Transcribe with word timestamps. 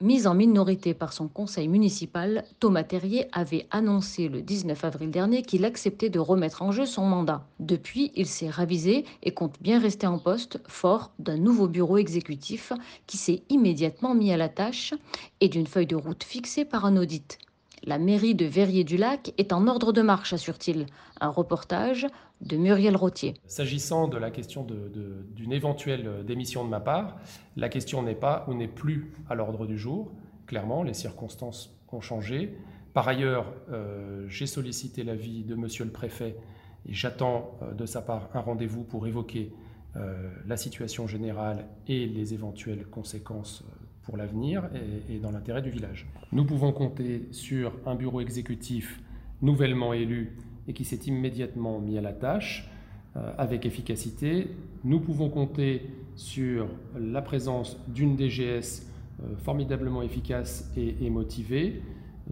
Mis 0.00 0.28
en 0.28 0.34
minorité 0.34 0.94
par 0.94 1.12
son 1.12 1.26
conseil 1.26 1.66
municipal, 1.66 2.44
Thomas 2.60 2.84
Terrier 2.84 3.26
avait 3.32 3.66
annoncé 3.72 4.28
le 4.28 4.42
19 4.42 4.84
avril 4.84 5.10
dernier 5.10 5.42
qu'il 5.42 5.64
acceptait 5.64 6.08
de 6.08 6.20
remettre 6.20 6.62
en 6.62 6.70
jeu 6.70 6.86
son 6.86 7.04
mandat. 7.04 7.44
Depuis, 7.58 8.12
il 8.14 8.26
s'est 8.26 8.48
ravisé 8.48 9.04
et 9.24 9.34
compte 9.34 9.60
bien 9.60 9.80
rester 9.80 10.06
en 10.06 10.20
poste, 10.20 10.60
fort 10.68 11.10
d'un 11.18 11.36
nouveau 11.36 11.66
bureau 11.66 11.98
exécutif 11.98 12.72
qui 13.08 13.16
s'est 13.16 13.42
immédiatement 13.48 14.14
mis 14.14 14.30
à 14.30 14.36
la 14.36 14.48
tâche 14.48 14.94
et 15.40 15.48
d'une 15.48 15.66
feuille 15.66 15.86
de 15.86 15.96
route 15.96 16.22
fixée 16.22 16.64
par 16.64 16.84
un 16.84 16.96
audit. 16.96 17.40
La 17.88 17.96
mairie 17.96 18.34
de 18.34 18.44
Verrier-du-Lac 18.44 19.32
est 19.38 19.50
en 19.50 19.66
ordre 19.66 19.92
de 19.92 20.02
marche, 20.02 20.34
assure-t-il. 20.34 20.84
Un 21.22 21.30
reportage 21.30 22.06
de 22.42 22.58
Muriel 22.58 22.94
Rottier. 22.96 23.32
S'agissant 23.46 24.08
de 24.08 24.18
la 24.18 24.30
question 24.30 24.62
d'une 24.62 25.52
éventuelle 25.54 26.22
démission 26.26 26.66
de 26.66 26.68
ma 26.68 26.80
part, 26.80 27.16
la 27.56 27.70
question 27.70 28.02
n'est 28.02 28.14
pas 28.14 28.44
ou 28.46 28.52
n'est 28.52 28.68
plus 28.68 29.10
à 29.30 29.34
l'ordre 29.34 29.64
du 29.64 29.78
jour. 29.78 30.12
Clairement, 30.46 30.82
les 30.82 30.92
circonstances 30.92 31.74
ont 31.90 32.02
changé. 32.02 32.58
Par 32.92 33.08
ailleurs, 33.08 33.54
euh, 33.72 34.26
j'ai 34.28 34.46
sollicité 34.46 35.02
l'avis 35.02 35.42
de 35.42 35.54
Monsieur 35.54 35.86
le 35.86 35.90
Préfet 35.90 36.36
et 36.84 36.92
j'attends 36.92 37.56
euh, 37.62 37.72
de 37.72 37.86
sa 37.86 38.02
part 38.02 38.28
un 38.34 38.40
rendez-vous 38.40 38.84
pour 38.84 39.06
évoquer 39.06 39.50
euh, 39.96 40.30
la 40.46 40.58
situation 40.58 41.06
générale 41.06 41.66
et 41.86 42.04
les 42.04 42.34
éventuelles 42.34 42.84
conséquences 42.84 43.64
pour 44.08 44.16
l'avenir 44.16 44.70
et, 45.10 45.18
dans 45.18 45.30
l'intérêt 45.30 45.60
du 45.60 45.68
village. 45.68 46.06
Nous 46.32 46.46
pouvons 46.46 46.72
compter 46.72 47.28
sur 47.30 47.74
un 47.84 47.94
bureau 47.94 48.22
exécutif 48.22 49.02
nouvellement 49.42 49.92
élu 49.92 50.38
et 50.66 50.72
qui 50.72 50.86
s'est 50.86 51.00
immédiatement 51.06 51.78
mis 51.78 51.98
à 51.98 52.00
la 52.00 52.14
tâche 52.14 52.70
euh, 53.16 53.32
avec 53.36 53.66
efficacité. 53.66 54.48
Nous 54.82 55.00
pouvons 55.00 55.28
compter 55.28 55.82
sur 56.16 56.68
la 56.98 57.20
présence 57.20 57.78
d'une 57.88 58.16
DGS 58.16 58.86
euh, 59.22 59.36
formidablement 59.36 60.00
efficace 60.00 60.72
et, 60.74 61.10
motivée. 61.10 61.82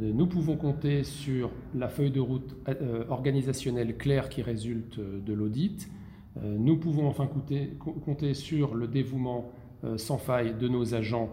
Euh, 0.00 0.12
nous 0.14 0.28
pouvons 0.28 0.56
compter 0.56 1.02
sur 1.02 1.50
la 1.74 1.88
feuille 1.88 2.12
de 2.12 2.20
route 2.20 2.54
organisationnelle 3.08 3.96
claire 3.96 4.28
qui 4.28 4.42
résulte 4.42 5.00
de 5.00 5.32
l'audit. 5.32 5.90
Nous 6.40 6.76
pouvons 6.76 7.08
enfin 7.08 7.28
compter 7.28 8.34
sur 8.34 8.76
le 8.76 8.86
dévouement 8.86 9.52
sans 9.96 10.18
faille 10.18 10.54
de 10.54 10.66
nos 10.66 10.94
agents 10.94 11.30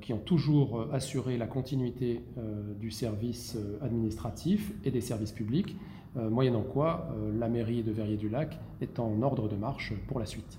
qui 0.00 0.12
ont 0.12 0.18
toujours 0.18 0.80
euh, 0.80 0.90
assuré 0.92 1.36
la 1.36 1.46
continuité 1.46 2.24
euh, 2.38 2.74
du 2.74 2.90
service 2.90 3.56
administratif 3.82 4.72
et 4.84 4.90
des 4.90 5.00
services 5.00 5.32
publics, 5.32 5.76
moyennant 6.16 6.62
quoi 6.62 7.14
la 7.38 7.48
mairie 7.48 7.84
de 7.84 7.92
Verrier-du-Lac 7.92 8.58
est 8.80 8.98
en 8.98 9.22
ordre 9.22 9.48
de 9.48 9.54
marche 9.54 9.92
pour 10.08 10.18
la 10.18 10.26
suite. 10.26 10.58